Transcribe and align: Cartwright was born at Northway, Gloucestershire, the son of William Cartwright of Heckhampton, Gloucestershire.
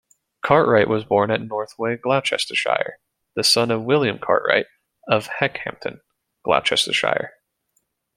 Cartwright 0.43 0.87
was 0.87 1.05
born 1.05 1.29
at 1.29 1.41
Northway, 1.41 1.95
Gloucestershire, 2.01 2.97
the 3.35 3.43
son 3.43 3.69
of 3.69 3.83
William 3.83 4.17
Cartwright 4.17 4.65
of 5.07 5.27
Heckhampton, 5.27 6.01
Gloucestershire. 6.43 7.33